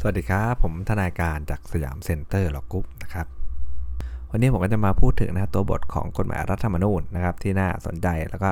[0.00, 3.26] สวัสดีครับ ผมทนายการจาก Siam Center Law Group นะครับ
[4.30, 8.50] วันนี้ผมก็จะมาพูดถึงนะตัวบทของกฎหมายรัฐธรรมนูญนะครับ ที่น่าสนใจแล้วก็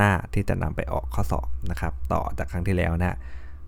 [0.00, 3.16] น่าที่จะนำไปออกข้อสอบนะครับ ต่อจากครั้งที่แล้วนะ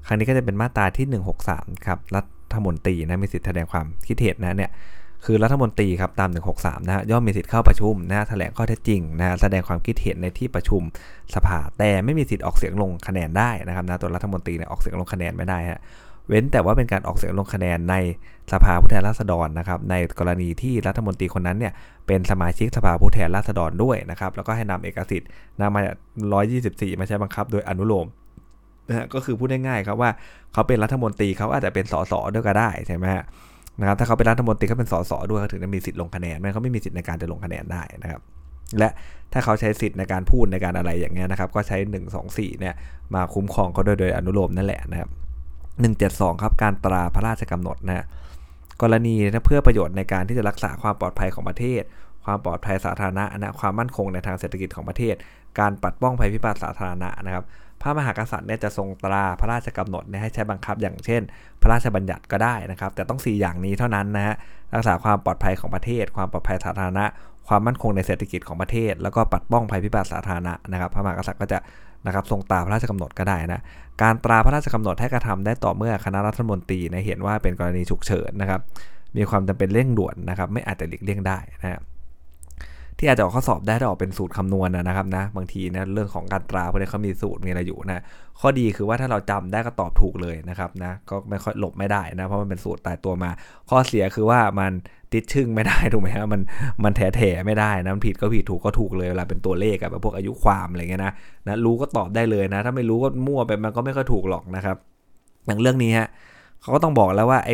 [0.07, 1.07] ครั้งนี้ก็จะเป็นมาตราที่
[1.47, 2.23] 163 ครับรั
[2.55, 4.71] ฐมนตรีนะมีสิทธิแสดงความคิดเห็นนะเนี่ย
[5.25, 10.83] คือรัฐมนตรีครับตาม 163นะย่อมมีสิทธิ์เข้าประชุมนะแถลงข้อเท็จจริงนะแสดงความคิดเห็นในที่ประชุม
[11.35, 15.81] สภาแต่ไม่มีสิทธิ์ออกเสียงลงคะแนนได้นะครับนะตัวรัฐมนตรีเนี่ยออกเสียงลงคะแนนไม่ได้ฮะ
[16.29, 17.95] เว้นแต่ว่าเป็นการออกเสียงลงคะแนนใน
[18.53, 21.73] สภาผู้แทนราษฎรนะครับ ในกรณีที่รัฐมนตรีคนนั้นเนี่ย
[22.07, 25.29] เป็นสมาชิกสภาผู้แทนราษฎรด้วยนะครับ แล้วก็ให้นำเอกสิทธิ์
[25.61, 25.83] นำมา
[26.41, 28.07] 124 มาใช้บังคับโดยอนุโลม
[28.89, 30.11] นะฮะก็คือพูดง่ายๆครับว่า
[30.53, 33.25] เขาเป็นรัฐมนตรีเขาอาจจะเป็นสสด้วยก็ได้ใช่ไหมฮะ
[33.81, 38.21] นะครับถ้าเขาเป็นรัฐมนตรีเขาเป็นสสด้วยเขาถึงจะมีสิทธิ์ลงคะแนนไม่เขาไม่มีสิทธิ์ในการจะลงคะแนนได้นะครับ
[38.79, 38.89] และ
[39.33, 42.75] ถ้าเขาใช้สิทธิ์ในการพูดในการอะไรอย่างเงี้ยนะครับ ก็ใช้ 1 2 4เนี่ย
[43.15, 45.11] มาคุ้มครองเขาโดยโดยอนุโลมนั่นแหละนะครับ
[45.85, 48.07] 172 ครับ การตราพระราชกำหนดนะ
[48.83, 51.83] กรณีนะเพื่อประโยชน์ในการที่จะรักษาความปลอดภัยของประเทศ
[52.25, 55.15] ความปลอดภัยสาธารณะนะความมั่นคงในทางเศรษฐกิจของประเทศ
[55.59, 57.45] การปัดป้องภัยพิบัติสาธารณะนะครับ
[57.83, 61.23] พระมหากษัตริย์เนี่ยจะทรงตราพระราชกำหนดเนี่ยให้ใช้บังคับอย่างเช่น
[61.63, 64.35] พระราชบัญญัติก็ได้นะครับ แต่ต้อง 4 อย่างนี้เท่านั้นนะฮะ
[64.75, 67.07] รักษาความปลอดภัยของประเทศ ความปลอดภัยสาธารณะ
[67.49, 71.59] ความมั่นคงในเศรษฐกิจของประเทศ แล้วก็ปัดป้องภัยพิบัติสาธารณะนะครับ พระมหากษัตริย์ก็จะ
[72.07, 73.61] นะครับทรงตราพระราชกำหนดก็ได้นะ
[74.03, 78.61] การตราพระราชกำหนดให้กระทำได้ต่อเมื่อคณะรัฐมนตรีนะเห็นว่าเป็นกรณีฉุกเฉินนะครับ
[79.17, 81.83] มีความจำเป็นเร่งด่วนนะครับ ไม่อาจจะหลีกเลี่ยงได้นะครับ
[82.99, 88.03] ที่อาจจะออกข้อสอบได้ถ้าออกเป็นสูตรคำนวณนะครับนะ บางทีนะเรื่องของการตราพวกนี้เขามีสูตรมีอะไรอยู่นะ
[88.41, 93.31] ข้อดีคือว่าถ้าเราจำได้ก็ตอบถูกเลยนะครับนะก็ไม่ค่อยหลบไม่ได้นะเพราะมันเป็นสูตรตายตัวมา
[93.71, 94.73] ข้อเสียคือว่ามัน
[95.13, 96.41] ติดชึ่งไม่ได้ถูกไหมฮะมัน
[96.85, 101.13] มันแถแถไม่ได้นะมันผิดก็ผิดถูกก็ถูกเลยเวลาเป็นตัวเลขแบบพวกอายุความอะไรเงี้ยนะ
[101.47, 104.77] นะรู้ก็ตอบได้เลยนะ ถ้าไม่รู้ก็มั่วไปมันก็ไม่ค่อยถูกหรอกนะครับ
[105.47, 106.09] อย่างเรื่องนี้ฮะ
[106.67, 107.51] เขาก็ต้องบอกแล้วว่าไอ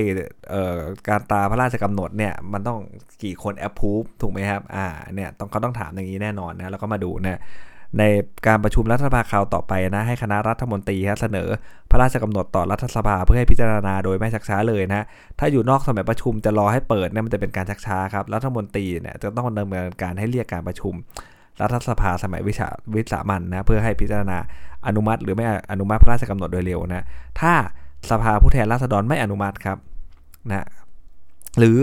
[0.50, 2.78] เอ่อการตราพระราชกำหนดเนี่ยมันต้อง
[3.22, 7.40] กี่คนแอปพูฟถูกไหมครับอ่าเนี่ยต้องเขาต้องถามอย่างนี้แน่นอนนะแล้วก็มาดูนะ
[7.98, 8.04] ใน
[8.46, 11.48] การประชุมรัฐสภาคราวต่อไปนะให้คณะรัฐมนตรีเสนอ
[11.90, 15.06] พระราชกำหนดต่อรัฐสภาเพื่อให้พิจารณาโดยไม่ชักช้าเลยนะ
[15.38, 20.94] ถ้าอยู่นอกสมัยประชุมจะรอให้เปิดเนี่ยมันจะเป็นการชักช้าครับรัฐมนตรีเนี่ยจะต้องดำเนินการให้เรียกการประชุม
[21.60, 24.38] รัฐสภาสมัยวิชาวิสามันนะเพื่อให้พิจารณา
[24.86, 27.04] อนุมัติ หรือไม่อนุมัติพระราชกำหนดโดยเร็วนะ
[27.40, 27.52] ถ้า
[28.10, 29.78] สภาผู้แทนราษฎรไม่อนุมัติครับ
[30.50, 30.66] นะ
[31.58, 31.78] หรือ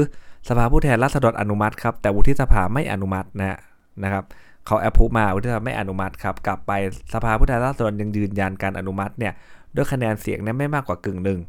[0.49, 3.57] สภาผู้แทนราษฎรอนุมัติครับแต่วุฒิสภาไม่อนุมัตินะ
[4.03, 4.23] นะครับ
[4.65, 6.71] เขาแอปพูมาวุฒิสภาไม่อนุมัติครับกลับไป
[7.13, 9.33] สภาผู้แทนราษฎรยังยืนยันการอนุมัติเนี่ย
[9.75, 11.39] ด้วยคะแนนเสียงเนี่ยไม่มากกว่ากึ่งหนึ่ง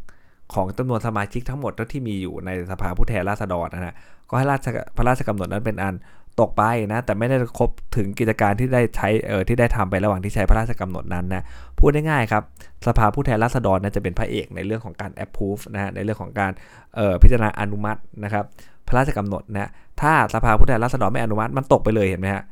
[0.55, 3.95] ของจำนวนสมาชิกทั้งหมดที่มีอยู่ในสภาผู้แทนราษฎรนะฮะ
[4.29, 4.67] ก็ให้ราช
[4.97, 5.95] พระราชกำหนดนั้นเป็นอัน
[6.41, 11.43] ตกไปนะแต่ไม่ได้ครบถึงกิจการที่ได้ใช้เออที่ได้ทำไประหว่างที่ใช้พระราชกำหนดนั้นนะ
[11.79, 12.43] พูดง่ายๆครับ
[12.87, 16.53] สภาผู้แทนราษฎรนะจะเป็นพระเอกในเรื่องของการ approve นะฮะในเรื่องของการ
[16.97, 18.45] เออพิจารณาอนุมัตินะครับ
[18.89, 19.71] พระราชกำหนดนะ
[20.01, 22.43] ถ้าสภาผู้แทนราษฎรไม่อนุมัติมันตกไปเลยเห็นไหมฮะ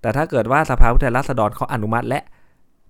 [0.00, 2.20] แต่ถ้าเกิดว่าสภาผู้แทนราษฎรเขาอนุมัติและ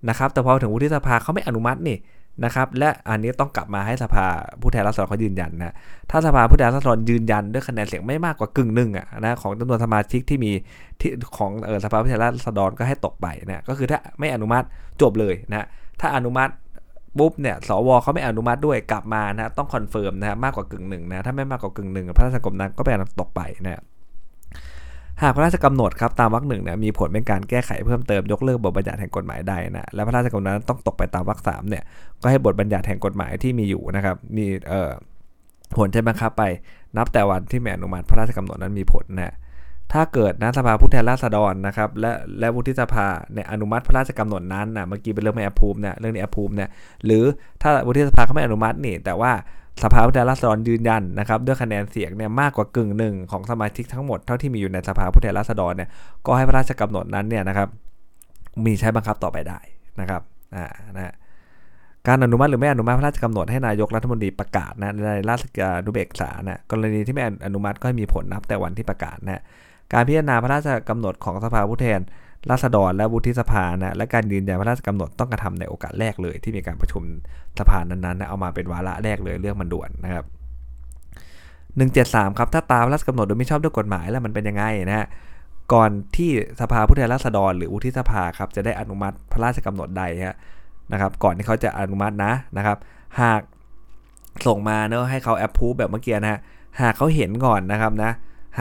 [0.09, 1.97] นะครับแต่พอถึงวุฒิสภาเขาไม่อนุมัตินี่
[2.43, 4.25] นะครับและอันนี้ต้องกลับมาให้สภา
[4.61, 5.73] ผู้แทนราษฎรเขายืนยันนะ
[6.11, 10.51] ถ้าสภาผู้แทนราษฎรยืนยันด้วยคะแนนเสียงไม่มากกว่ากึ่งหนึ่งอะนะของจำนวนสมาชิกที่มี
[11.01, 14.65] ที่ของเออสภาผู้แทนราษฎรก็ให้ตกไปนะก็คือถ้าไม่อนุมัติ
[15.01, 15.67] จบเลยนะ
[16.01, 16.51] ถ้าอนุมัติ
[17.17, 23.81] ปุ๊บเนี่ยสวเขาไม่อนุมัติด้วยกลับมานะต้อง confirm นะมากกว่า กึ่งหนึ่งนะถ้าไม่มากกว่า กึ่งหนึ่งพระราชกำหนดนั้นก็เป็นตกไปนะ
[25.21, 31.83] หากพระราชกำหนดครับตามวรรคหนึ่งเนี่ยมีผลเป็นการแก้ไขเพิ่มเติมยกเลิกบทบัญญัติแห่งกฎหมายใดนะและพระราชกำหนดนั้นต้องตกไปตามวรรคสามเนี่ย
[32.21, 34.91] ก็ให้บทบัญญัติแห่งกฎหมายที่มีอยู่นะครับมีเอ่อ
[35.77, 36.43] ผลใช้บังคับไป
[36.97, 39.33] นับแต่วันที่แม่อนุมัติพระราชกำหนดนั้นมีผลนะ
[39.93, 46.69] ถ้าเกิดนะสภาผู้แทนราษฎรนะครับและและวุฒิสภาเนี่ยอนุมัติพระราชกำหนดนั้นนะเมื่อกี้เป็นเรื่องไม่แอปพูมเนี่ยเรื่องนี้แอปพูมเนี่ย
[47.05, 47.23] หรือ
[47.61, 49.31] ถ้าวุฒิสภาเขาไม่อนุมัตินี่แต่ว่า
[49.83, 55.89] สภาผู้แทนราษฎรยืนยันนะครับด้วยคะแนนเสียงเนี่ยมากกว่ากึ่งหนึ่งของสมาชิกทั้งหมดเท่าที่มีอยู่ในสภาผู้แทนราษฎรเนี่ย
[56.25, 57.69] ก็ให้พระราชกำหนดนั้นเนี่ยนะครับ
[58.65, 59.59] มีใช้บังคับต่อไปได้
[59.99, 60.21] นะครับ
[60.55, 60.65] อ่า
[60.95, 61.13] นะ
[62.07, 69.41] การอนุมัติหรือไม่อนุมัติพระราชกำหนดให้นายกรัฐมนตรีประกาศนะในราชกานุเบกษานะกรณีที่ไม่อนุมัติก็ให้มีผลนับแต่วันที่ประกาศนะ
[69.93, 71.99] การพิจารณาพระราชกำหนดของสภาผู้แทน
[72.51, 77.03] ราษฎรและวุฒิสภานะและการยืนยันพระราชกำหนดต้องกระทำในโอกาสแรกเลย ที่มีการประชุม
[77.59, 80.25] สภานั้นๆนะเอามาเป็นวาระแรกเลยเรื่องมันด่วนนะครับ
[81.85, 85.07] 173 ครับ ถ้าตามพระราชกำหนดโดยไม่ชอบด้วยกฎหมายแล้วมันเป็นยังไงนะฮะ
[85.73, 86.29] ก่อนที่
[86.61, 90.37] สภาผู้แทนราษฎรหรือวุฒิสภาครับจะได้อนุมัติพระราชกำหนดใดฮะ
[90.91, 92.77] นะครับ ก่อนที่เขาจะอนุมัตินะนะครับ
[93.21, 93.41] หาก
[94.45, 96.39] ส่งมาเนอะให้เขาแอปพูแบบเมื่อกี้นะฮะ
[96.81, 98.11] หากเขาเห็นก่อนนะครับนะ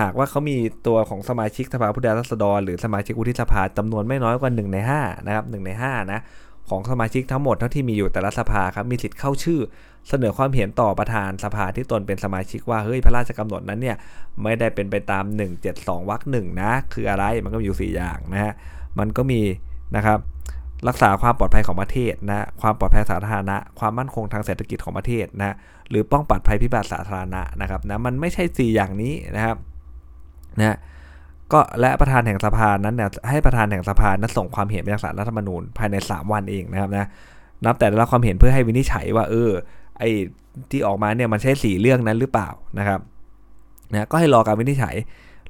[0.01, 0.57] หากว่าเขามี
[0.87, 6.21] ตัวของสมาชิกสภาผู้แทนราษฎร หรือสมาชิกวุฒิสภาจำนวนไม่น้อยกว่า 1 ใน5นะครับ1ใน5นะ
[6.69, 9.61] ของสมาชิกทั้งหมดเท่าที่มีอยู่แต่ละสภาครับมีสิทธิ์เข้าชื่อ
[10.09, 13.97] เสนอความเห็นต่อประธานสภาที่ตนเป็นสมาชิกว่าเฮ้ยพระราชกำหนดนั้นเนี่ย
[14.43, 15.25] ไม่ได้เป็นไปตาม
[15.67, 18.53] 172วรรคหนึ่งนะคืออะไรมันก็มีอยู่ 4 อย่างนะฮะ
[18.99, 19.41] มันก็มี
[19.97, 20.19] นะครับ
[20.89, 25.57] รักษาความปลอดภัยของประเทศนะความปลอดภัยสาธารณะ ความมั่นคงทางเศรษฐกิจของประเทศนะ
[25.91, 29.57] หรือป้องปัดภัยพิบัติสาธารณะนะครับนะมันไม่ใช่ 4 อย่างนี้นะครับ
[30.59, 30.79] นะ
[31.53, 37.07] ก็และประธานแห่งสภานั้นเนี่ยให้ประธานแห่งสภานั้นส่งความเห็นไปยังศาลรัฐธรรมนูญภายใน 3 วันเองนะครับนะ
[37.65, 39.51] นับแต่ได้รับความเห็นเพื่อให้วินิจฉัยว่าเออ
[39.99, 40.11] ไอ้
[40.71, 42.49] ที่ออกมาเนี่ยมันใช่สี่เรื่องนั้นหรือเปล่า
[42.79, 43.01] นะครับ
[43.93, 44.95] นะก็ให้รอการวินิจฉัย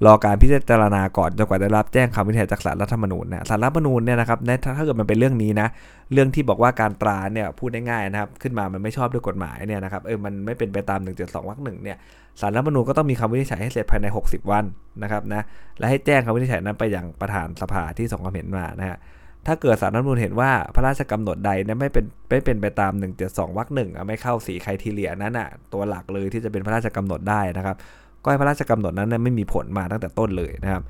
[0.07, 4.39] รอการพิจารณาก่อนจนกว่าจะรับแจ้งคำวินิจฉัยจากศาลรัฐธรรมนูญนะศาลรัฐธรรมนูญเนี่ยนะครับ
[4.79, 5.69] ถ้าเกิดมันเป็นเรื่องนี้นะ
[6.13, 11.97] เรื่องที่บอกว่าการตราเนี่ยพูดง่ายๆนะครับขึ้นมามันไม่ชอบด้วยกฎหมายเนี่ยนะครับเออมันไม่เป็นไปตาม1สวรรคหนึ่งเนี่ย
[12.41, 14.65] ศาลรัฐธรรมนูญก็ต้องมีคำวินิจฉัยให้เสร็จภายใน 60 วัน
[15.03, 15.43] นะครับนะ
[15.79, 18.99] และให้แจ้งคำวินิจฉัยนั้นไปยังประธานสภาที่ส่งความเห็นมานะฮะ
[19.47, 22.93] ถ้าเกิดสารรัฐมนูญเห็นว่าพระราชกำหนดใดเนี่ยไม่เป็นไม่เป็นไปตาม
[23.25, 27.77] 172วรรคหนึ่งไม่เข้าสีใครทีเลียนั้นอะตัวหลักเลยที่จะเป็นพระราชกำหนดได้นะครับ
[28.25, 30.83] ก็ให้พระราชกำหนดนั้นไม่มีผลมาตั้งแต่ต้นเลยนะครับ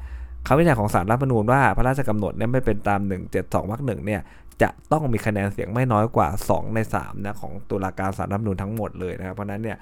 [0.47, 3.01] คำวินิจฉัยของสารรัฐมนูญว่าพระราชกำหนดเนี่ยไม่เป็นตาม
[3.35, 4.21] 172วรรคหนึ่งเนี่ย
[4.63, 9.77] จะต้องมีคะแนนเสียงไม่น้อยกว่า 2 ใน3นะของตุลาการสารรัฐมนูญทั้งหมดเลยนะครับเพราะนั้นเนี่ย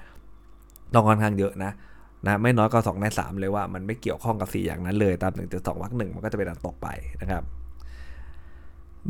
[0.93, 1.71] ต้องค่อนข้างเยอะนะ
[2.25, 6.87] นะไม่น้อยกว่า2ใน3เลยว่ามันไม่เกี่ยวข้องกับ 4 อย่างนั้นเลยตาม1.2วรรคหนึ่งมันก็จะเป็นอันตกไป
[7.21, 7.43] นะครับ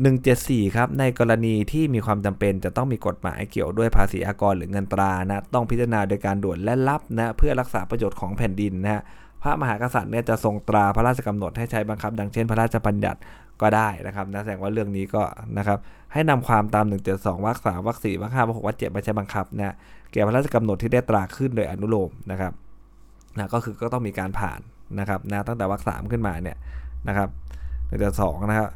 [0.02, 9.02] 174 ครับ ในกรณีที่มีความจำเป็นจะต้องมีกฎหมายเกี่ยวด้วยภาษีอากรหรือเงินตรานะต้องพิจารณาโดยการด่วนและลับนะเพื่อรักษาประโยชน์ของแผ่นดินนะ
[9.42, 13.18] พระมหากษัตริย์เนี่ยจะทรงตราพระราชกำหนดให้ใช้บังคับ ดังเช่น พระราชบัญญัติ
[13.62, 15.22] ก็ได้นะครับนะแสดงว่าเรื่องนี้ก็
[15.58, 15.78] นะครับ
[16.12, 19.74] ให้นำความตาม 172วรรคสามวรรคสี่วรรคห้าวรรคหกวรรคเจ็ดมาใช้บังคับนะ
[20.12, 22.52] แก่พระราชกำหนดที่ได้ตราขึ้นโดยอนุโลมนะครับ
[23.36, 24.60] นะก็คือก็ต้องมีการผ่าน
[24.98, 26.56] นะครับนะตั้งแต่วรรคสามขึ้นมาเนี่ย
[27.08, 27.28] นะครับ
[27.86, 28.70] หนึ่งสองนะครับ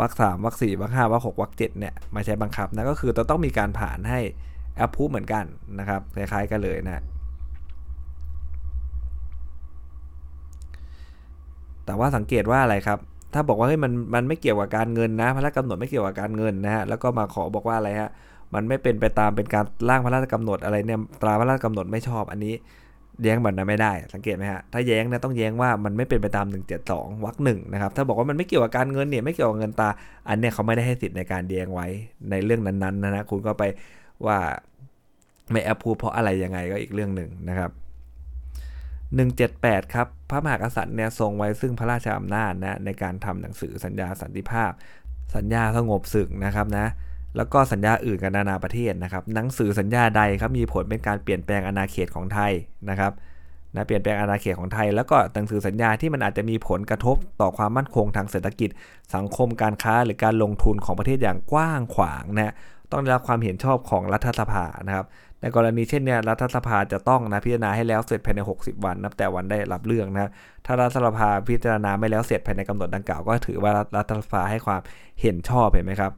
[0.00, 4.20] วรรคสามวรรคสี่วรรคห้าวรรคหกวรรคเจ็ดเนี่ยมาใช้บังคับนะก็คือจะต้องมีการผ่านให้
[4.76, 5.44] แอปพูเหมือนกัน
[5.78, 7.02] นะครับคล้ายๆกันเลยนะ
[11.84, 12.98] แต่ว่าสังเกตว่าอะไรครับ
[13.34, 18.10] ถ้าบอกว่าเฮ้ยมันมันไม่เกี่ยวกับการเงินนะพระราชกำหนดไม่เกี่ยวกับการเงินนะฮะแล้วก็มาขอบอกว่าอะไรฮะ
[18.54, 22.54] มันไม่เป็นไปตามเป็นการร่างพระราชกำหนดอะไรเนี่ยตราพระราชกำหนดไม่ชอบอันนี้
[23.24, 26.46] แย้งแบบนั้นไม่ได้สังเกตไหมฮะถ้าแย้งเนี่ยต้องแย้งว่ามันไม่เป็นไปตาม
[26.84, 29.88] 172วรรคหนึ่งนะครับถ้าบอกว่ามันไม่เกี่ยวกับการเงินเนี่ยไม่เกี่ยวกับเงินตา
[30.28, 31.86] อันเนี้ยเขาไม่ได้ให้สิทธิ์ในการแย้งไว้
[32.30, 33.62] ในเรื่องนั้นๆนะนะคุณก็ไป
[34.26, 34.38] ว่า
[35.52, 37.70] ไม่แอปพูเพราะอะไรยังไงก็อีกเรื่องหนึ่งนะครับ
[39.26, 44.70] 178 ครับ พระมหากษัตริย์เนี่ยทรงไว้ซึ่งพระราชอำนาจนะในการทำหนังสือสัญญาสันติภาพ
[45.36, 46.86] สัญญาสงบศึกนะครับนะ
[47.38, 52.52] แล้วก็สัญญาอื่นกับนานาประเทศนะครับ หนังสือสัญญาใดครับมีผลเป็นการเปลี่ยนแปลงอาณาเขตของไทย
[52.90, 53.12] นะครับ
[53.74, 58.70] นะเปลี่ยนแปลงอาณาเขตของไทย แล้วก็หนังสือสัญญาที่มันอาจจะมีผลกระทบต่อความมั่นคงทางเศรษฐกิจ
[59.14, 62.54] สังคมการค้าหรือการลงทุนของประเทศอย่างกว้างขวางนะ
[62.92, 65.06] ต้องได้รับความเห็นชอบของรัฐสภานะครับ
[65.40, 70.30] ในกรณีเช่นเนี้ยรัฐสภาจะต้องนะพิจารณาให้แล้วเสร็จภายใน 60 วัน นับแต่วันได้รับเรื่องนะ
[70.66, 74.80] ถ้ารัฐสภาพิจารณาไม่แล้วเสร็จภายในกำหนดดังกล่าวก็ถือว่ารัฐสภาให้ความ
[75.20, 76.12] เห็นชอบเห็นไหมครับ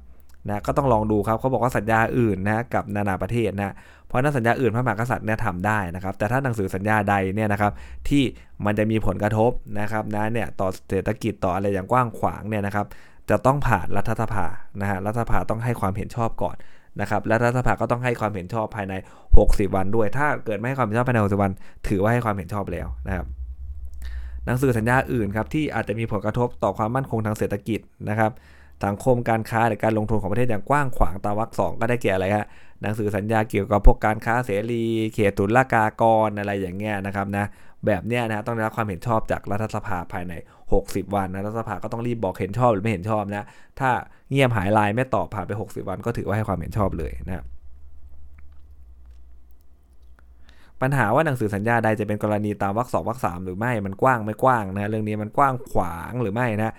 [0.48, 3.74] นะก็ต้องลองดูครับเขาบอกว่าสัญญาอื่นนะกับนานาประเทศนะ
[4.06, 7.72] เพราะนั้นสัญญาอื่นพระมหากษัตริย์เนี่ยทำได้นะครับ แต่ถ้าหนังสือสัญญาใดเนี่ยนะครับ
[8.08, 8.22] ที่
[8.64, 9.50] มันจะมีผลกระทบ
[9.80, 12.86] นะครับนะเนี่ยต่อเศรษฐกิจต่ออะไรอย่างกว้างขวางเนี่ยนะครับ
[13.30, 14.46] จะต้องผ่านรัฐสภา
[14.80, 16.56] นะฮะรัฐสภาต้องให้ความเห็นชอบก่อน
[17.00, 18.94] นะครับและรัฐสภาก็ต้องให้ความเห็นชอบภายใน
[19.34, 21.52] 60 วันด้วย ถ้าเกิดไม่ให้ความเห็นชอบภายใน 60 วัน
[21.88, 23.26] ถือว่าให้ความเห็นชอบแล้วนะครับ
[24.46, 28.30] หนังสือสัญญาอื่นครับที่อาจจะมีผลกระทบต่อความมั่นคงทางเศรษฐกิจนะครับ
[28.84, 32.46] สังคมการค้าหรือการลงทุนของประเทศอย่างกว้างขวางตามวรรคสองก็ได้แก่อะไรฮะ
[32.82, 34.84] หนังสือสัญญาเกี่ยวกับพวกการค้าเสรี
[35.14, 37.46] เขตตุลากากรอะไรอย่างเงี้ยนะครับนะ
[37.86, 40.32] แบบเนี้ยนะต้องได้รับความเห็นชอบจากรัฐสภาภายใน
[40.74, 43.44] 60 วันนะรัฐสภาก็ต้องรีบบอกเห็นชอบหรือไม่เห็นชอบนะ
[43.80, 43.90] ถ้า
[44.30, 47.44] เงียบหายลายไม่ตอบผ่านไป 60 วัน ก็ถือว่าให้ความเห็นชอบเลยนะ
[50.82, 56.72] ปัญหาว่าหนังสือสัญญาใดจะเป็นกรณีตามวรรคสองวรรคสามหรือไม่มันกว้างไม่กว้างนะเรื่องนี้มันกว้างขวางหรือไม่นะ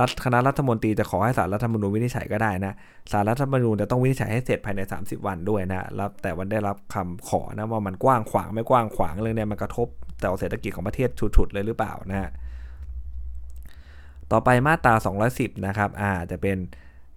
[0.00, 2.74] รัฐคณะรัฐมนตรีจะขอให้สารรัฐธรรมนูญวินิจฉัยก็ได้นะ
[3.12, 9.88] สารรัฐธรรมนูญจะต้องวินิจฉัยให้เสร็จภายใน 30 วันด้วยนะรับแต่วันได้รับคำขอนะว่ามันกว้างขวางไม่กว้างขวางเรื่องนี้มันกระทบ
[10.24, 12.30] ต่อเศรษฐกิจของประเทศฉุดๆเลยหรือเปล่านะฮะ
[14.32, 14.94] ต่อไปมาตรา
[15.30, 16.56] 210 นะครับอ่าจะเป็น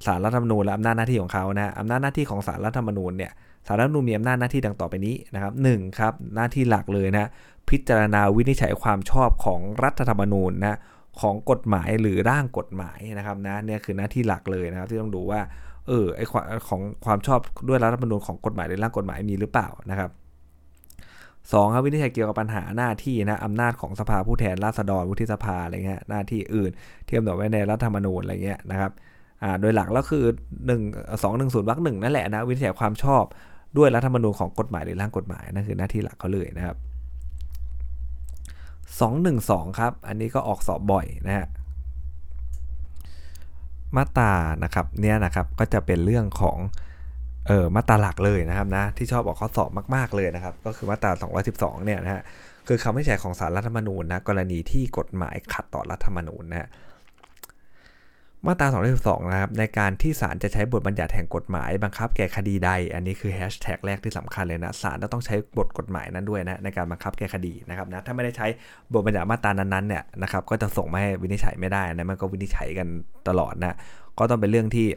[0.05, 3.31] สารรัฐธรรมนูญและอำนาจหน้าที่ของเขานะอำนาจหน้าที่ของสารรัฐธรรมนูญเนี่ย
[3.67, 5.67] สารรัฐธรรมนูญมีอำนาจหน้าที่ดังต่อไปนี้นะครับห
[5.99, 7.29] ครับหน้าที่หลักเลยนะ
[7.69, 10.77] พิจารณาวินิจฉัยความชอบของรัฐธรรมนูญนะ
[11.21, 15.39] ของกฎหมายหรือร่างกฎหมายนะครับนะเนี่ยคือหน้าที่หลักเลยนะครับที่ต้องดูว่า
[15.87, 16.21] เออไอ
[16.69, 20.09] ของความชอบด้วยรัฐธรรมนูญของกฎหมายหรือร่างกฎหมายมีหรือเปล่านะครับ
[21.53, 26.71] สองครับวินิจฉัยเกี่ยวกับปัญหาหน้าที่นะอำนาจของสภาผู้แทนราษฎรวุฒิสภาอะไรเงี้ยหน้าที่อื่น
[27.05, 28.91] ที่กำหนดไว้ในรัฐธรรมนูญอะไรเงี้ยนะครับ
[29.43, 30.25] อ่าโดยหลักแล้วคือ
[30.67, 33.23] 1 2 1 0วรรคหนึ่งนั่นแหละนะวินิจฉัยความชอบ
[33.77, 36.77] ด้วยรัฐธรรมนูญของกฎหมายหรือร่างกฎหมายนั่นคือหน้าที่หลักเขาเลยนะครับ
[38.99, 41.47] 212 ครับ อันนี้ก็ออกสอบบ่อยนะฮะ
[43.95, 44.33] มาตา
[44.63, 46.57] นะครับเนี่ยนะครับก็จะเป็นเรื่องของ
[47.47, 51.11] เออมาตราหลักเลยนะครับนะที่ชอบออกข้อสอบมาก ๆเลยนะครับ ก็คือมาตรา
[51.49, 52.21] 212 เนี่ยนะฮะ
[52.67, 56.67] คือคำวิจัยของสารรัฐธรรมนูญนะกรณีที่กฎหมายขัดต่อรัฐธรรมนูญนะฮะ
[58.47, 58.67] มาตรา
[58.99, 68.47] 212นะครับในการที่ศาลจะใช้บทบัญญัติแห่งกฎหมาย บังคับแก่คดีใด อันนี้คือแฮชแท็กแรกที่สำคัญเลยนะศาลจะต้องใช้บทกฎหมายนั้นด้วยนะในการบังคับแก่คดีนะครับนะถ้าไม่ได้ใช้
[68.93, 72.87] บทบัญญัติมาตรานั้นๆเนี่ยนะครับก็จะส่งมาให้วินิจฉัยไม่ได้นะมันก็วินิจฉัยกัน
[73.27, 73.75] ตลอดนะ
[74.19, 74.87] ก็ต้องเป็นเรื่องที่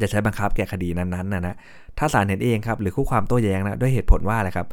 [0.00, 1.56] จะใช้บังคับแก่คดีนั้นๆนะนะ
[1.98, 4.66] ถ้าศาลเห็นเองครับหรือคู่ความโต้แย้งนะด้วยเหตุผลว่าอะไรครับ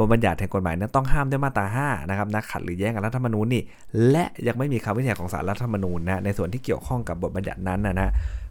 [0.00, 3.62] บทบัญญัติแห่งกฎหมายนั้นต้องห้ามด้วยมาตรา 5 นะครับนะขัดหรือแย้งกับรัฐธรรมนูญนี่
[4.10, 8.10] และยังไม่มีคำวินิจฉัยของศาลรัฐธรรมนูญนะในส่วนที่เกี่ยวข้องกับบทบัญญัตินั้นนะนะ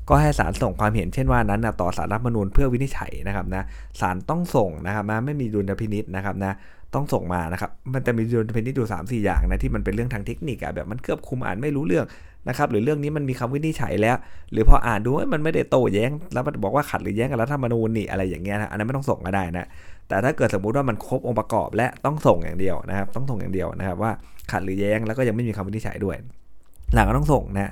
[0.10, 3.64] ก็ให้ศาลส่งความเห็นเช่นว่านั้นนะต่อศาลรัฐธรรมนูญเพื่อวินิจฉัยนะครับนะ
[4.02, 6.52] ศาลต้องส่งนะครับนะไม่มีดุลพินิษนะครับนะ
[6.94, 12.06] ต้องส่งมานะครับมันจะมีดุลพินิษอยู่3 4 อย่างนะที่มันเป็นเรื่องทางเทคนิคอะแบบมันเกือบคุมอ่านไม่รู้เรื่อง
[12.48, 14.18] นะครับหรือเรื่องนี้มันมีคำวินิจฉัยแล้ว
[14.52, 19.68] หรือพออ่านดูมันไม่ได้โต้แย้ง แล้วมันบอกว่าขัดหรือแย้งกับรัฐธรรมนูญนี่อะไรอย่างเงี้ยนะอันนั้นไม่ต้องส่งก็ได้นะ
[20.10, 24.12] แต่ถ้าเกิดสมมุติว่ามันครบองค์ประกอบและต้องส่งอย่างเดียวนะครับ ต้องส่งอย่างเดียวนะครับ ว่า
[24.52, 26.16] ขัดหรือแย้งแล้วก็ยังไม่มีคำวินิจฉัยด้วย
[26.94, 27.72] หลังก็ต้องส่งนะ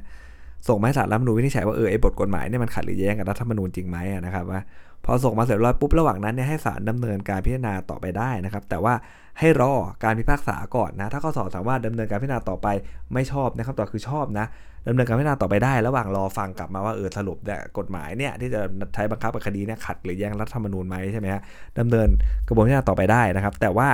[0.67, 4.61] ส่งมาให้ศาลรัฐมนูญวินิจฉัยว่าเออไอ้บทกฎหมายเนี่ยมันขัดหรือแย้งกับรัฐธรรมนูญจริงไหมนะครับว่า
[5.05, 8.93] พอส่งมาเสร็จร้อยปุ๊บระหว่างนั้นเนี่ยให้ศาลดำเนินการพิจารณาต่อไปได้นะครับ แต่ว่า
[9.39, 9.73] ให้รอ
[10.03, 12.67] การพิพากษาก่อนนะถ้าข้อสอบสามารถดำเนินการพิจารณาต่อไป
[13.13, 14.45] ไม่ชอบนะครับต่อคือชอบนะ
[14.87, 18.61] ดำเนินการพิจารณาต่อไปได้ ระหว่างรอฟังกลับมาว่าเออสรุปเนี่ยกฎหมายเนี่ยที่จะ
[18.95, 21.41] ใช้บังคับคดีเนี่ยขัดหรือแย้งรัฐธรรมนูญไหมใช่ไหมฮะ
[21.79, 22.07] ดำเนิน
[22.47, 23.87] กระบวนการพิจารณาต่อไปได้นะครับ แต่ว่า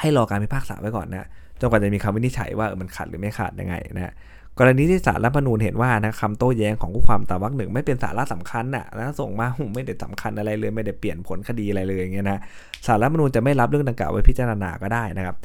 [0.00, 1.28] ให้รอการพิพากษาไว้ก่อนนะ
[1.60, 4.12] จนกว่าจะมีคำวินิจฉัยว่ามันขัดหรือไม่ขัดยังไงนะ
[4.58, 12.38] กรณีที่ศาลรัฐธรรมนูญเห็นว่านะคำโต้แย้งของผู้ความตามวรรคหนึ่งไม่เป็นสาระสำคัญน่ะแล้วส่งมาไม่ได้สำคัญอะไรเลยไม่ได้เปลี่ยนผลคดีอะไรเลยอย่างเงี้ยนะ
[12.86, 15.36] ศาลรัฐธรรมนูญจะไม่รับเรื่องดังกล่าวไว้พิจารณาก็ได้นะครับ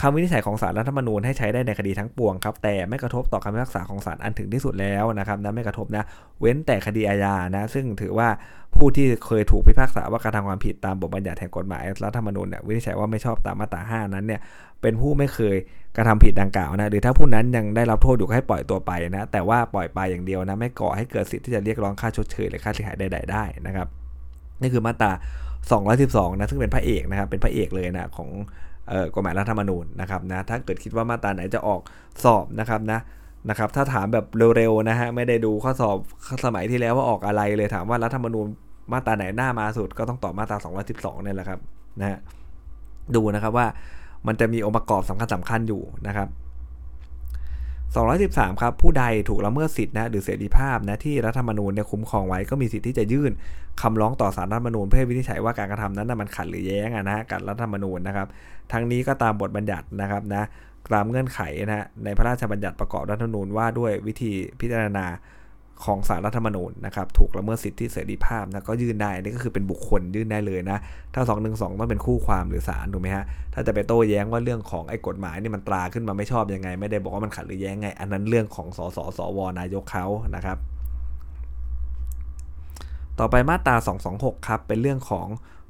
[0.00, 6.04] คำวินิจฉัยของศาลรัฐธรรมนูญให้ใช้ได้ในคดีทั้งปวงครับแต่ไม่กระทบต่อคำพิพากษาของศาลอันถึงที่สุดแล้วนะครับนะไม่กระทบนะ
[6.40, 8.28] เว้นแต่คดีอาญานะซึ่งถือว่า
[8.76, 14.40] ผู้ที่เคยถูกพิพากษาว่ากระทำความผิดตามบทบัญญัติแห่งกฎหมายรัฐธรรมนูญเนี่ยวินิจฉัยว่าไม่ชอบตามมาตรา 5 นั้นเนี่ย
[14.82, 15.56] เป็นผู้ไม่เคย
[15.96, 23.88] กระทำผิดดังกล่าวนะหรือถ้าผู้นั้นยังได้รับโทษอยู่ให้ปล่อยตัวไปนะแต่ว่าปล่อยไปอย่างเดียวนะไม่ก่อให้เกิดสิทธิ์ที่จะเรียกร้องค่าชดเชยหรือค่าเสียหายใดๆได้นะครับ
[24.60, 25.12] นี่คือมาตรา
[25.76, 28.30] 212นะซึ่งเป็นพระเอกนะครับเป็นพระเอกเลยนะของ
[29.14, 31.80] กฎหมายรัฐธรรมนูญนะครับนะถ้าเกิดคิดว่ามาตราไหนจะออก
[32.24, 33.00] สอบนะครับนะ
[33.48, 34.26] นะครับถ้าถามแบบ
[34.56, 35.96] เร็วๆนะฮะไม่ได้ดูข้อสอบ
[36.44, 38.46] สมัยที่แล้วว่าออกอะไรเลยถามว่ารัฐธรรมนูญ
[38.92, 40.58] มาตราไหนหน้ามาสุดก็ต้องตอบมาตรา
[40.92, 41.60] 212นี่แหละครับ
[42.00, 42.18] นะฮะ
[43.14, 43.66] ดูนะครับว่า
[44.26, 46.28] มันจะมีองค์ประกอบสำคัญสำคัญอยู่นะครับ
[47.96, 53.32] 213ครับผู้ใดถูกละเมิดสิทธินะหรือเสรีภาพนะที่รัฐธรรมนูญเนี่ยคุ้มครองไว้ก็มีสิทธิ์ที่จะยื่น
[53.82, 58.28] คำร้องต่อศาลรัฐธรรมนูญเพื่อวินิจฉัยว่าการกระทำนั้นนะมันขัดหรือแย้งนะกับรัฐธรรมนูญนะครับ
[58.72, 60.42] ทั้งนี้ก็ตามบทบัญญัตินะครับนะ
[60.92, 65.06] ตามเงื่อนไขนะในพระราชบัญญัติประกอบรัฐธรรมนูญว่าด้วยวิธีพิจารณา
[65.84, 70.78] ของสารรัฐธรรมนูญนะครับถูกละเมิดสิทธิเสรีภาพนะก็ยื่นได้นี่ก็คือเป็นบุคคลยื่นได้เลยนะ
[71.14, 71.48] ถ้า2นึ
[71.80, 80.06] ต้องเป็นคู่ความหรือศาลถูกไหมฮะถ้าจะไปโต้แย้งว่าเรื่องของไอ้กฎหมายนี่มันตราขึ้นมาไม่ชอบยังไง ไม่ได้บอกว่ามันขัดหรือแย้งไง อันนั้นเรื่องของสสสวนายกเขา
[80.36, 80.58] นะครับ
[83.18, 83.76] ต่อไปมาตรา
[84.12, 85.28] 226 ครับเป็นเรื่องของ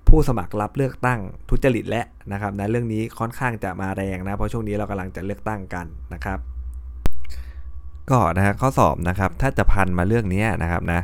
[0.08, 6.38] ผู้สมัครรับเลือกตั้งทุจริตและนะครับนะเรื่องนี้ค่อนข้างจะมาแรงนะเพราะช่วงนี้เรากำลังจะเลือกตั้งกันนะครับ
[8.10, 11.00] ก็นะฮะข้อสอบนะครับถ้าจะพันมาเรื่องนี้นะครับนะ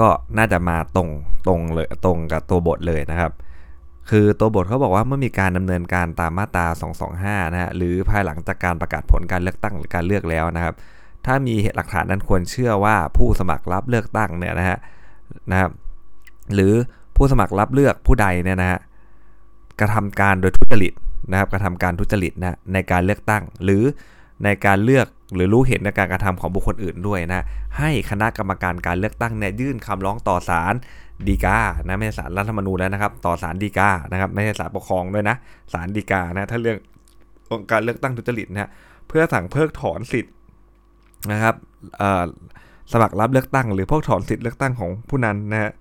[0.00, 1.08] ก็น่าจะมาตรง
[1.46, 3.32] ตรงเลยตรงกับตัวบทเลยนะครับ
[4.10, 6.66] คือตัวบทเขาบอกว่าเมื่อมีการดำเนินการตามมาตรา
[7.10, 10.74] 225 นะฮะหรือภายหลังจากการประกาศผลการเลือกตั้งหรือการเลือกแล้วนะครับ
[11.26, 14.78] ถ้ามีเหลักฐานนั้นควรเชื่อว่าผู้สมัครรับเลือกตั้งเนี่ยนะฮะ
[15.50, 15.70] นะครับ
[16.54, 16.72] หรือ
[17.16, 18.78] ผู้สมัครรับเลือกผู้ใดเนี่ยนะฮะ
[19.80, 20.92] กระทำการโดยทุจริต
[21.30, 23.82] นะครับกระทำการทุจริตนะในการเลือกตั้ง หรือ
[24.44, 27.44] ในการเลือกหรือรู้เห็นในการกระทำของบุคคลอื่นด้วยนะ
[27.78, 30.74] ให้คณะกรรมการการเลือกตั้งเนี่ยยื่นคำร้องต่อศาล
[31.28, 35.36] ฎีกานะไม่ใช่ศาลรัฐธรรมนูญแล้วนะครับ ต่อศาลฎีกานะครับ ไม่ใช่ศาลปกครองด้วยนะ
[35.72, 36.78] ศาลฎีกานะถ้าเรื่อง
[37.54, 38.70] องการเลือกตั้งทุจริตนะ
[39.08, 40.32] เพื่อสั่งเพิกถอนสิทธิ์
[41.32, 41.54] นะครับ
[42.92, 45.72] สมัครรับเลือกตั้ง หรือเพิกถอนสิทธิ์เลือกตั้งของผู้นั้นนะฮะ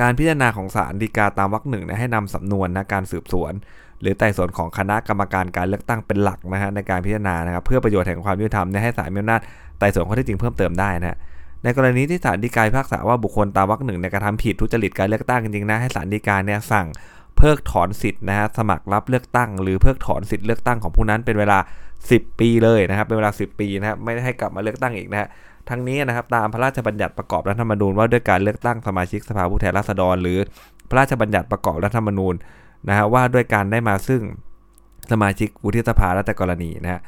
[0.00, 3.52] การพิจารณาของศาลฎีกาตามวรรคหนึ่งนะให้นำสำนวนนะการสืบสวน
[4.00, 9.40] หรือไต่สวนของคณะกรรมการการเลือกตั้งเป็นหลักนะฮะในการพิจารณานะครับเพื่อประโยชน์แห่งความยุติธรรมให้ศาลมีอำนาจ
[9.78, 11.16] ไต่สวนข้อเท็จจริงเพิ่มเติมได้นะ
[11.64, 16.86] ในกรณีที่ศาลฎีกาพิพากษาว่าบุคคลตามวรรคหนึ่งในกระทำผิดทุจริตการเลือกตั้งจริงๆนะให้ศาลฎีกาเนี่ยสั่ง
[17.36, 21.58] เพิกถอนสิทธิ์นะฮะสมัครรับเลือกตั้ง หรือเพิกถอนสิทธิ์เลือกตั้งของผู้นั้นเป็นเวลา
[21.98, 25.28] 10 ปีเลยนะครับเป็นเวลา 10 ปีนะครับไม่ได้ให้กลับมาเลือกตั้งอีกนะฮะ
[25.68, 30.38] ทั้งนี้นะครับตามพระราชบัญญัติประกอบรัฐธรรมนูญว่าด้วยการเลือกตั้งสมาชิกสภาผู้แทนราษฎร หรือ
[30.88, 32.34] พระราชบัญญัติประกอบรัฐธรรมนูญ
[32.88, 34.22] นะฮะว่าด้วยการได้มาซึ่ง
[35.10, 37.00] สมาชิกวุฒิสภาและแต่กรณีนะฮะ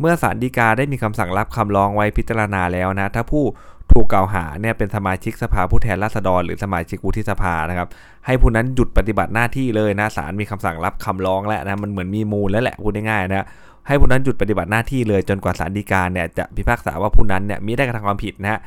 [0.00, 3.44] เมื่อศาลฎีกาได้มีคำสั่งรับคำร้องไว้พิจารณาแล้วนะถ้าผู้
[3.92, 7.88] ถูกกล่าวหาเนี่ยเป็นสมาชิกสภาผู้แทนราษฎร หรือสมาชิกวุฒิสภานะครับ
[8.26, 13.46] ให้ผู้นั้นหยุดปฏิบัติหน้าที่เลยนะศาลมีคำสั่งรับคำร้องแล้วนะมันเหมือนมีมูลแล้วแหละพูดง่ายๆนะ
[13.86, 18.60] ให้ผู้นั้นหยุดปฏิบัติหน้าที่เลยจนกว่าศาลฎีกาเนี่ยจะพิพากษาว่าผู้นั้นเนี่ยมิได้กระทำความผิดนะฮะ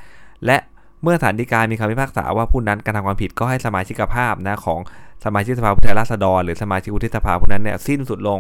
[0.46, 0.58] และ
[1.04, 4.80] เมื่อศาลฎีกามีคำพิพากษาว่าผู้นั้นกระทำความผิดก็ให้สมาชิกภาพนะของ
[5.26, 8.40] สมาชิกสภาผู้แทนราษฎรหรือสมาชิกวุฒิสภาผู้นั้นเนี่ยสิ้นสุดลง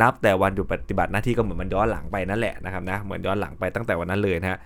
[0.00, 4.58] นับแต่วันหยุดปฏิบัติหน้าที่ก็เหมือนมันย้อนหลังไปนั่นแหละนะครับนะเหมือนย้อนหลังไปตั้งแต่วันนั้นเลยนะฮะ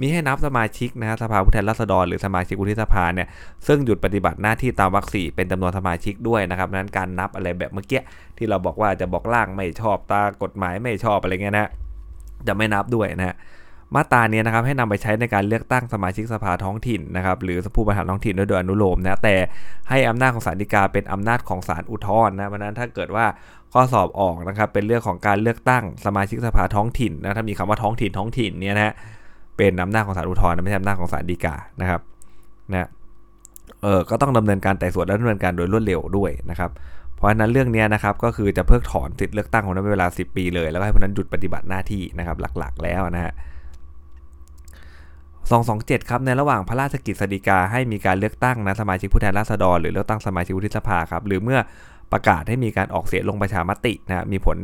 [0.00, 3.28] มีให้นับสมาชิกนะฮะสภาผู้แทนราษฎรหรือสมาชิกวุฒิสภาเนี่ย
[3.66, 8.00] ซึ่งหยุดปฏิบัติหน้าที่ตามวรรคสี่เป็นจำนวนสมาชิกด้วยนะครับนั้นการนับอะไรแบบเมื่อกี้
[8.38, 11.70] ที่เราบอกว่าจะบอกล่างไม่ชอบตากฎหมายไม่ชอบอะไรเงี้ยนะ
[12.46, 13.36] จะไม่นับด้วยนะฮะ
[13.94, 19.36] มาตราเนี้นะครับให้นำไปใช้ในการเลือกตั้งสมาชิกสภาท้องถิ่นนะครับหรือผู้บริหารท้องถิ่นโดยอนุโลมนะแต่
[19.88, 23.26] ให้อำนาจของศาลฎีกาเป็นอำนาจของศาลอุทธรณ์นะเพราะนั้นถ้าเกิดว่า
[23.72, 28.94] ข้อสอบออกนะครับเป็นเรื่องของการเลือกตั้งสมาชิกสภาท้องถิ่นนะถ้ามีคำว่าท้องถิ่นท้องถิ่นเนี่ยนะ
[29.56, 32.00] เป็นอำนาจของศาลอุทธรณ์ไม่ใช่อำนาจของศาลฎีกานะครับ
[32.72, 32.88] นะ
[33.82, 36.70] เออก็ต้องดำเนินการไต่สวนและดำเนินการโดยรวดเร็วด้วยนะครับ
[37.16, 43.32] เพราะฉะนั้นเรื่องนี้นะครับก็คือจะเพิกถอนสิทธิเลือกตั้งของนั้นเป็นเวลา 10 ปีเลย แล้วก็ให้ผู้นั้นหยุดปฏิบัติหน้าที่นะครับหลักๆ แล้วนะฮะ
[45.58, 51.58] 227 ครับในระหว่างพระราชกิจสฎีกาให้มีการเลือกตั้งนะสมาชิกผู้แทนราษฎรหรือเลือกตั้งสมาชิกวุฒิสภาครับหรือเมื่อ
[52.12, 54.58] ประกาศให้มีการออกเสียงลงประชามตินะมีผล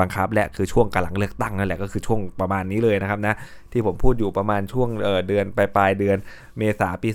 [0.00, 3.34] บังคับและคือช่วงกำลังเลือกตั้งนั่นแหละก็คือช่วงประมาณนี้เลยนะครับนะ
[3.72, 6.16] ที่ผมพูดอยู่ประมาณช่วงเเดือนปลายปลายเดือน
[6.58, 7.08] เมษาปี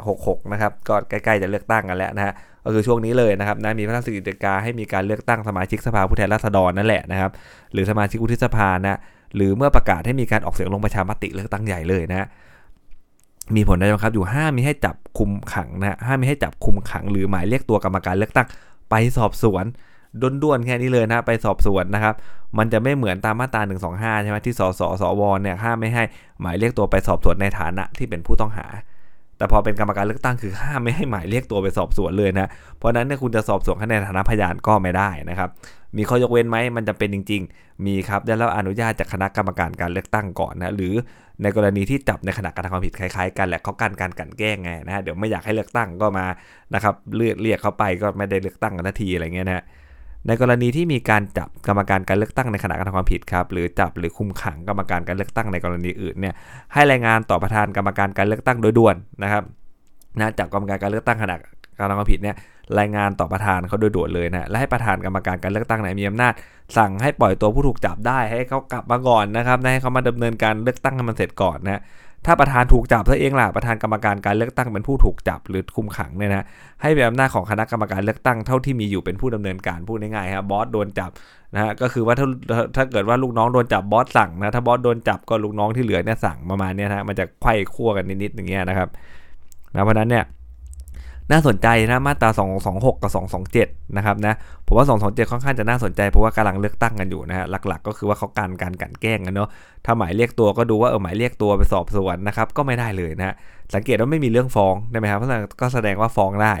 [0.00, 2.32] 2566นะครับก็ใกล้ๆจะเลือกตั้งกันแล้วนะฮะ
[2.64, 7.30] ก็คือช่วงนี้เลยนะครับนะมีพระราชกิจการให้มีการเลือกตั้งสมาชิกสภาผู้แทนราษฎรนั่นแหละนะครับ
[7.72, 8.98] หรือสมาชิกวุฒิสภานะ
[9.36, 12.28] หรือเมื่อประกาศให้มีการออกเสียงลงประชามติเลือกตั้งใหญ่เลยนะ
[13.56, 18.46] มีผลได้บังคับอยู่ห้ามมีให้จับคุมขังนะห้ามมีให้จับคุมขัง หรือหมายเรียกตัวกรรมการเลือกตั้ง
[18.90, 19.64] ไปสอบสวน
[20.42, 22.14] ด้วนๆแค่นี้เลยนะไปสอบสวนนะครับ
[22.58, 23.62] มันจะไม่เหมือนตามมาตรา
[24.18, 26.04] 125 ใช่ไหมที่สสสวเนี่ยห้ามไม่ให้
[26.40, 28.66] หมายเรียกตัวไปสอบสวนในฐานะที่เป็นผู้ต้องหา
[29.42, 35.48] แต่พอเป็นกรรมการเลือกตั้งคือห้ามไม่ให้หมายเรียกตัวไปสอบสวนเลยนะ เพราะนั้นเนี่ยคุณจะสอบสวนในฐานะพยานก็ไม่ได้นะครับ
[35.96, 40.94] มีข้อยกเว้นไหมมันจะเป็นจริง ๆ มีครับได้รับอนุญาตจากคณะกรรมการการเลือกตั้งก่อนนะหรือ
[41.42, 46.26] ในกรณีที่จับในขณะการทำความผิดคล้ายๆ กันแหละเขากันการกันแกล้งไงนะเดี๋ยวไม่อยากให้เลือกตั้งก็มา
[46.74, 49.64] นะครับเลือกเรียกเขาไปก็ไม่ได้เลือกตั้งกันทันทีอะไรเงี้ยนะ
[50.26, 56.34] ในกรณีที่มีการจับกรรมการการเลือกตั้งในขณะการทำความผิดครับหรือจับหรือคุมขังกรรมการการเลือกตั้งในกรณีอื่นเนี่ย
[56.72, 59.42] ให้รายงานต่อประธานกรรมการการเลือกตั้งโดยด่วนนะครับ
[60.18, 61.36] นะจับกรรมการการเลือกตั้งขณะ
[61.78, 62.36] การทำความผิดเนี่ย
[62.78, 66.32] รายงานต่อประธานเขาโดยด่วนเลยนะและให้ประธานกรรมการการเลือกตั้งไหนมีอำนาจ
[66.76, 71.82] สั่งให้ปล่อยตัวผู้ถูกจับได้ให้เขากลับมาก่อนนะครับให้เขามาดำเนินการเลือกตั้งให้มันเสร็จก่อนนะ
[72.26, 76.44] ถ้าประธานถูกจับซะเองล่ะประธานกรรมการการเลือกตั้งเป็นผู้ถูกจับหรือคุมขังเนี่ยนะ
[76.82, 81.10] ให้เป็นอำนาจของคณะกรรมการเลือกตั้งเท่าที่มีอยู่เป็นผู้ดำเนินการพูดง่ายๆครับบอสโดนจับ
[81.54, 82.26] นะฮะก็คือว่าถ้า
[82.76, 88.88] ถ้าเกิดว่าลูกน้องโดนจับบอสสั่งนะถ้าบอสโดนจับก็ลูกน้องที่เหลือเนี่ยสั่งประมาณนี้นะมันจะไขว้คั่วกันนิดๆอย่างเงี้ยนะครับ
[89.74, 90.24] นะเพราะนั้นเนี่ย
[91.32, 92.30] น่าสนใจนะมาตรา
[92.66, 93.12] 226 กับ
[93.54, 94.34] 227 นะครับนะ
[94.66, 99.48] ผมว่า 227 ค่อนข้างจะน่าสนใจเพราะว่ากำลังเลือกตั้งกันอยู่นะฮะหลักๆ ก็คือว่าเขาการการกันแกล้งกันเนาะ
[99.84, 103.34] ถ้าหมายเรียกตัวก็ดูว่าเออหมายเรียกตัวไปสอบสวนนะครับก็ไม่ได้เลยนะฮะ
[103.74, 106.54] สังเกตว่าไม่มีเรื่องฟ้องได้ไหมครับเพราะฉะนั้นก็แสดงว่าฟ้องได้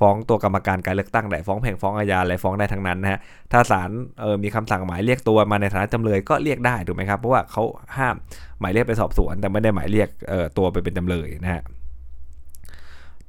[0.00, 3.18] ฟ้องตัวกรรมการการเลือกตั้งได้ฟ้องแพ่งฟ้องอาญาอะไรฟ้องได้ทั้งนั้นนะฮะ
[3.52, 7.62] ถ้าศาลเออมีคำสั่งหมายเรียกตัวมาในฐานะจำเลยก็เรียกได้ถูกไหมครับเพราะว่าเขา
[7.98, 8.14] ห้าม
[8.60, 11.62] หมายเรียกไปสอบสวน แต่ไม่ได้หมายเรียกเออตัวไปเป็นจำเลยนะฮะ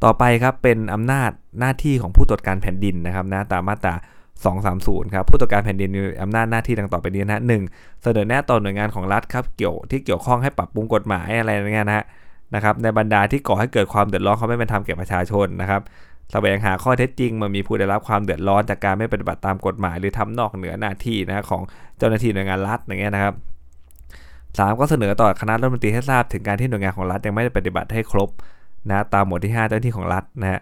[0.03, 3.95] ต่อไปครับเป็นอำนาจหน้าที่ของผู้ตรวจการแผ่นดินนะครับนะตามมาตรา
[4.53, 7.63] 230ครับผู้ตรวจการแผ่นดินมีอำนาจหน้าที่ดังต่อไปนี้นะหนึ่ง
[8.03, 12.03] เสนอแนะต่อหน่วยงานของรัฐครับเกี่ยวที่เกี่ยวข้องให้ปรับปรุงกฎหมายอะไรเงี้ยนะ
[12.55, 15.81] นะครับในบรรดาที่ก่อให้เกิดความเดือดร้อนเขาไม่เป็นธรรมแก่ประชาชนนะครับ
[16.31, 21.62] แสวงหาข้อเท็จจริงมื่อมีผู้ได้รับความเดือดร้อนจากการไม่ปฏิบัติตามกฎหมาย หรือทำนอกเหนือหน้าที่นะของ
[21.97, 23.34] เจ้าหน้าที่หน่วยงานรัฐอย่างเงี้ยนะครับ
[24.58, 28.29] สามก็เสนอต่อคณะรัฐมนตรีให้ทราบถึงการที่หน่วยงานของรัฐยังไม่ได้ปฏิบัติให้ครบ
[28.89, 30.60] นะตามหมวดที่ 5 เจ้าหน้าที่ของรัฐนะฮะ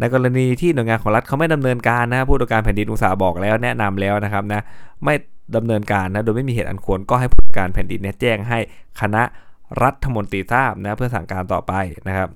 [0.00, 4.60] ในกรณีที่หน่วยงานของรัฐเขาไม่ดำเนินการนะผู้ตรวจการแผ่นดินอุตสาห์บอกแล้วแนะนำแล้วนะครับนะ
[5.04, 5.14] ไม่
[5.56, 8.58] ดำเนินการนะโดยไม่มีเหตุอันควรก็ให้ผู้ตรวจการแผ่นดินเนี่ยแจ้งให้
[9.00, 9.22] คณะ
[9.82, 11.72] รัฐมนตรีทราบนะเพื่อสั่งการต่อไป
[12.08, 12.28] นะครับ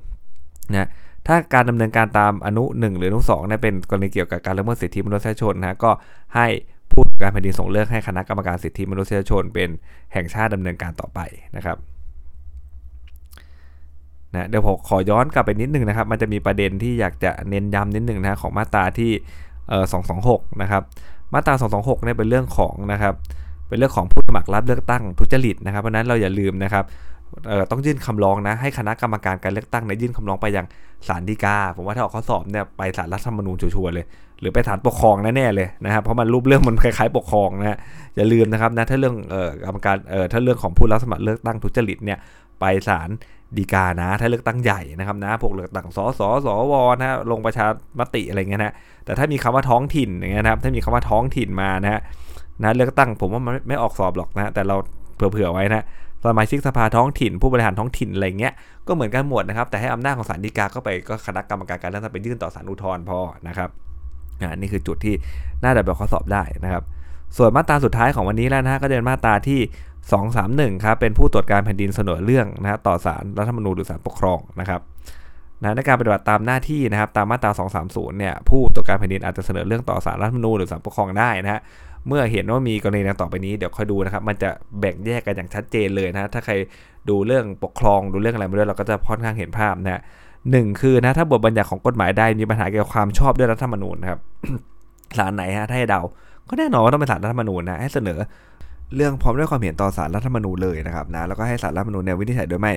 [0.72, 0.88] นะ
[1.26, 5.90] ถ้าการดำเนินการตามอนุ 1 หรืออนุ2เนี่ยเป็นกรณีเกี่ยวกับการละเมิดสิทธิมนุษยชนนะก็
[6.36, 6.46] ให้
[6.92, 9.68] ผู้ตรวจการแผ่นดินส่งเรื่องให้คณะกรรมการสิทธิมนุษยชน เป็น
[10.12, 11.20] แห่งชาติดำเนินการต่อไป
[11.56, 11.76] นะครับ
[14.34, 19.10] นะเดี๋ยวผมขอย้อนกลับไปนิดนึงนะครับ มันจะมีประเด็นที่อยากจะเน้นย้ำนิดนึงนะของมาตราที่
[19.68, 19.84] เอ่อ
[20.22, 20.82] 226 นะครับ
[21.34, 23.14] มาตรา 226เนี่ยเป็นเรื่องของนะครับ
[23.68, 26.84] เป็นเรื่องของผู้สมัครรับเลือกตั้งทุจริตนะครับ เพราะนั้นเราอย่าลืมนะครับ
[27.70, 30.66] ต้องยื่นคำร้องนะให้คณะกรรมการการเลือกตั้งในยยื่นคำร้องไปยัง
[31.08, 34.04] ศาลฎีกาผมว่าถ้าออกข้อสอบเนี่ยไปศาลรัฐธรรมนูญชัวร์ๆเลย
[34.40, 37.78] หรือไปศาลปกครองแน่ๆเลยนะครับเพราะมันรูปเรื่องมันคล้ายๆปกครองนะฮะ
[38.16, 39.14] อย่าลืมนะครับนะถ้าเรื่อง
[39.64, 39.96] กรรมการ
[40.32, 42.18] ถ้าเรื่องของผู้รับสมัครเลือกตั้งทุจริตเนี่ย
[42.60, 43.08] ไปศาล
[43.56, 47.66] ฎีกานะ ถ้าเลือกตั้งใหญ่นะครับนะพวกเลือกตั้งสสสวนะลงประชา
[47.98, 52.00] มติอะไรเงี้ยนะแต่ถ้ามีคำว่าท้องถิ่นอย่างเงี้ยนะครับถ้ามีคำว่าท้องถิ่นมานะฮะ
[52.62, 54.76] นะเลือกตั้งผมว่ามันไม่ออกสอบหรอกนะแต่เรา
[55.14, 55.84] เผื่อๆไว้นะ
[56.24, 58.52] สมาชิกสภาท้องถิ่น ผู้บริหารท้องถิ่นอะไรเงี้ย
[58.86, 63.18] ก็เหมือนกันหมดนะครับแต่ให้อำนาจของศาลฎีกาก็ไปก็คณะกรรมการการเลือกตั้งไปยื่นต่อศาลอุทธรณ์พอ
[63.48, 63.68] นะครับ
[64.42, 65.14] อ่านี่คือจุดที่
[65.64, 66.82] น่าจะแบบข้อสอบได้นะครับ
[67.36, 69.60] ส่วนมาตราสุดท้ายของวันนี้แล้วนะฮะก็จะเป็นมาตราที่
[70.22, 74.80] 231ครับเป็นผู้ตรวจการแผ่นดินเสนอเรื่องนะฮะต่อศาลรัฐธรรมนูญหรือศาลปกครองนะครับ
[75.62, 77.50] นะในการปฏิบัติตามหน้าที่นะครับตามมาตรา
[77.84, 81.60] 230 เนี่ยผู้ตรวจการแผ่นดินอาจจะเสนอเรื่องต่อศาลรัฐธรรมนูญหรือศาลปกครองได้นะฮะ
[82.06, 86.54] เมื่อเห็นว่ามีกรณีดังต่อไปนี้เดี๋ยวค่อยดูนะครับ มันจะแบ่งแยกกันอย่างชัดเจนเลยนะถ้าใคร
[87.08, 90.02] ดูเรื่องปกครองดูเรื่องอะไรมาด้วยเราก็จะค่อนข้างเห็นภาพนะฮะ
[90.50, 94.20] หนึ่งคือนะถ้าบทบัญญัติของกฎหมายใดมีปัญหาเกี่ยวกับความชอบด้วยรัฐธรรมนูญนะครับ
[95.18, 96.02] ศาลไหนฮะถ้าให้เดา
[96.50, 98.18] ก็แน่นอนว่าต้องเป็นศาลรัฐธรรมนูญนะให้เสนอ
[98.96, 102.72] เรื่องพร้อมด้วยความเห็นต่อศาลรัฐธรรมนูญเลยนะครับนะแล้วก็ให้ศาลรัฐธรรมนูญเนี่ยวินิจฉัยโดยไม่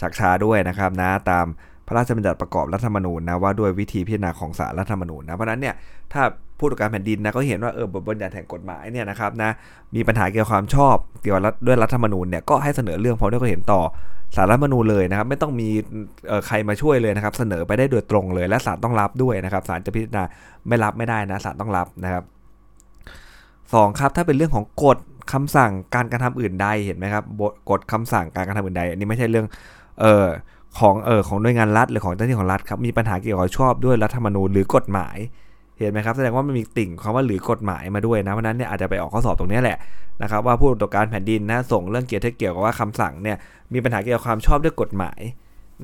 [0.00, 1.46] ชักช้าด้วยนะครับนะตาม
[1.86, 5.74] พระราชบัญญัติประกอบรัฐธรรมนูญนะว่าด้วยวิธีพิจารณาของศาลรัฐธรรมนูญนะเพราะนั้นเนี่ย
[6.12, 6.22] ถ้า
[6.58, 9.50] ผู้ตรวจการแผ่นดินนะก็เห็นว่าเออบทบัญญัติแห่งกฎหมายเนี่ยนะครับนะ
[9.94, 13.82] มีปัญหาเกี่ยวกับความชอบเกี่ยวกับด้วยรัฐธรรมนูญเนี่ยก็ให้เสนอเรื่องพร้อมด้วยความเห็นต่อ
[14.36, 15.68] ศาลรัฐธรรมนูญเลยนะครับไม่ต้องมี
[16.46, 20.24] ใครมาช่วยเลยนะครับ เสนอไปได้โดยตรงเลย และศาลต้องรับด้วยนะครับศาลจะพิจารณา
[20.68, 22.22] ไม่รับไม่ได้นะศาลต้องรับนะครับ
[23.74, 24.98] สองครับถ้าเป็นเรื่องของกฎ
[25.32, 29.46] คำสั่งการกระทำอื่นใดเห็นไหมครับบทกฎคำสั่งการกระทำอื่นใดอันนี้ไม่ใช่เรื่อง
[30.00, 30.26] เอ่อ
[30.78, 35.16] ของเอ่อของหน่วยงานรัฐหรือของเจ้าหน้าที่ของรัฐครับมีปัญหาเกี่ยวกับชอบด้วยรัฐธรรมนูญหรือกฎหมาย
[35.78, 39.78] เห็นไหมครับแสดงว่ามันมีติ่งคำว่าหรือกฎหมายมาด้วยนะเพราะนั้นเนี่ยอาจจะไปออกข้อสอบตรงนี้แหละ
[40.22, 43.36] นะครับว่าผู้ตรวจการแผ่นดินนะส่งเรื่องเกี่ยวกับเกี่ยวกับว่าคำสั่งเนี่ย
[43.72, 45.20] มีปัญหาเกี่ยวกับความชอบด้วยกฎหมาย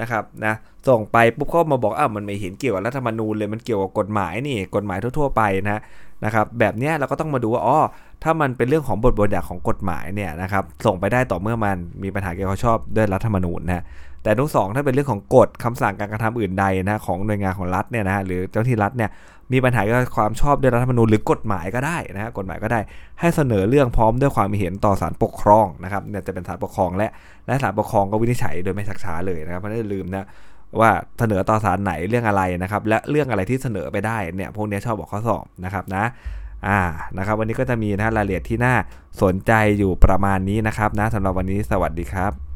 [0.01, 0.55] นะครับนะ
[0.89, 5.81] ส่งไปปุ๊บเขามาบอกอ้าวมันไม่เห็นเกี่ยวกับรัฐธรรมนูญเลยมันเกี่ยวกับกฎหมายนี่กฎหมายทั่วๆไปนะ
[6.25, 7.79] นะครับแบบเนี้ยเราก็ต้องมาดูว่าอ๋อ
[8.23, 13.85] ถ้ามันเป็นเรื่องของบทบัญญัติของกฎหมายเนี่ยนะครับส่งไปได้ต่อเมื่อมันมีปัญหาเกี่ยวกับชอบด้วยรัฐธรรมนูญนะ
[14.23, 19.11] แต่ทุกสองถ้าเป็นเรื่องของกฎคำสั่งการกระทำอื่นใดนะของหน่วยงานของรัฐเนี่ยนะหรือเจ้าหน้าที่รัฐเนี่ย
[19.53, 22.81] มีปัญหาเกี่ยวกับความชอบด้วยรัฐธรรมนูญหรือกฎหมายก็ได้นะฮะกฎหมายก็ได้
[23.21, 27.11] ให้เสนอเรื่องพร้อมด้วยความเห็นต่อศาลปกครองนะครับเนี่ยจะเป็นศาลปกครองและ
[27.47, 30.27] และศาลปกครองก็วินิจฉัยโดยไม่ชักช้าเลยนะครับเพราะนั้นลืมนะ
[30.81, 36.05] ว่าเสนอต่อศาลไหนเรื่องอะไรนะครับและเรื่องอะไรที่เสนอไปได้เนี่ยพวกนี้ชอบบอกข้อสอบนะครับนะ
[36.67, 36.81] อ่า
[37.19, 38.75] นะครับวันนี้ก็จะมีนะรายละเอียดที่น่า
[39.23, 42.52] สนใจอยู่ประมาณนี้นะครับนะสำหรับวันนี้สวัสดีครับ